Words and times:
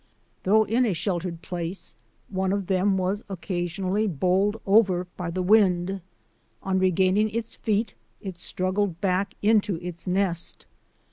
Though 0.45 0.63
in 0.63 0.83
a 0.83 0.93
sheltered 0.95 1.43
place, 1.43 1.93
one 2.27 2.51
of 2.51 2.65
them 2.65 2.97
was 2.97 3.23
occasionally 3.29 4.07
bowled 4.07 4.59
over 4.65 5.05
by 5.15 5.29
the 5.29 5.43
wind. 5.43 6.01
On 6.63 6.79
regaining 6.79 7.29
its 7.29 7.53
feet, 7.53 7.93
it 8.19 8.39
struggled 8.39 8.99
back 8.99 9.35
into 9.43 9.75
its 9.75 10.07
nest. 10.07 10.65